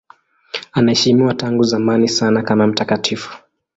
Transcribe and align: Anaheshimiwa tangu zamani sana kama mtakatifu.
Anaheshimiwa 0.71 1.33
tangu 1.33 1.63
zamani 1.63 2.09
sana 2.09 2.41
kama 2.41 2.67
mtakatifu. 2.67 3.37